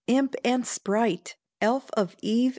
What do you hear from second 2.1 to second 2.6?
eve!